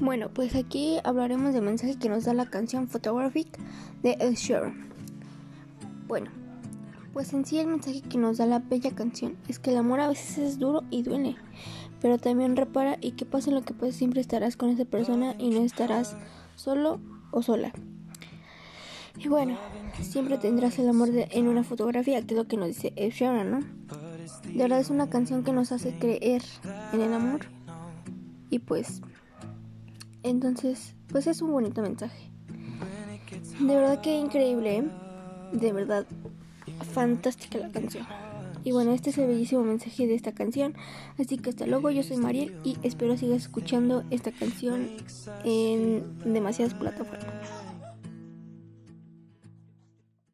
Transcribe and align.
Bueno, 0.00 0.30
pues 0.32 0.56
aquí 0.56 0.96
hablaremos 1.04 1.52
del 1.52 1.62
mensaje 1.62 1.98
que 1.98 2.08
nos 2.08 2.24
da 2.24 2.32
la 2.32 2.46
canción 2.46 2.88
Photographic 2.88 3.58
de 4.02 4.16
Ed 4.18 4.32
Sheeran. 4.32 4.88
Bueno, 6.08 6.30
pues 7.12 7.34
en 7.34 7.44
sí 7.44 7.58
el 7.58 7.66
mensaje 7.66 8.00
que 8.00 8.16
nos 8.16 8.38
da 8.38 8.46
la 8.46 8.60
bella 8.60 8.92
canción 8.92 9.36
es 9.46 9.58
que 9.58 9.72
el 9.72 9.76
amor 9.76 10.00
a 10.00 10.08
veces 10.08 10.38
es 10.38 10.58
duro 10.58 10.84
y 10.88 11.02
duele, 11.02 11.36
pero 12.00 12.16
también 12.16 12.56
repara 12.56 12.96
y 13.02 13.12
que 13.12 13.26
pase 13.26 13.50
lo 13.50 13.60
que 13.60 13.74
pase 13.74 13.92
siempre 13.92 14.22
estarás 14.22 14.56
con 14.56 14.70
esa 14.70 14.86
persona 14.86 15.34
y 15.38 15.50
no 15.50 15.60
estarás 15.60 16.16
solo 16.56 16.98
o 17.30 17.42
sola. 17.42 17.70
Y 19.18 19.28
bueno, 19.28 19.58
siempre 20.00 20.38
tendrás 20.38 20.78
el 20.78 20.88
amor 20.88 21.10
en 21.12 21.46
una 21.46 21.62
fotografía, 21.62 22.22
que 22.22 22.32
es 22.32 22.38
lo 22.38 22.48
que 22.48 22.56
nos 22.56 22.68
dice 22.68 22.94
Ed 22.96 23.10
Sheeran, 23.10 23.50
¿no? 23.50 23.60
De 24.50 24.62
verdad 24.62 24.80
es 24.80 24.88
una 24.88 25.10
canción 25.10 25.44
que 25.44 25.52
nos 25.52 25.72
hace 25.72 25.98
creer 25.98 26.42
en 26.94 27.02
el 27.02 27.12
amor 27.12 27.40
y 28.48 28.60
pues 28.60 29.02
entonces, 30.22 30.94
pues 31.08 31.26
es 31.26 31.42
un 31.42 31.52
bonito 31.52 31.82
mensaje. 31.82 32.30
De 33.60 33.76
verdad 33.76 34.00
que 34.00 34.14
increíble, 34.14 34.78
¿eh? 34.78 34.84
de 35.52 35.72
verdad 35.72 36.06
fantástica 36.92 37.58
la 37.58 37.70
canción. 37.70 38.06
Y 38.62 38.72
bueno, 38.72 38.92
este 38.92 39.10
es 39.10 39.18
el 39.18 39.26
bellísimo 39.26 39.62
mensaje 39.64 40.06
de 40.06 40.14
esta 40.14 40.32
canción. 40.32 40.74
Así 41.18 41.38
que 41.38 41.50
hasta 41.50 41.66
luego, 41.66 41.90
yo 41.90 42.02
soy 42.02 42.18
Mariel 42.18 42.54
y 42.62 42.76
espero 42.82 43.16
sigas 43.16 43.42
escuchando 43.42 44.04
esta 44.10 44.32
canción 44.32 44.90
en 45.44 46.18
demasiadas 46.24 46.74
plataformas. 46.74 47.48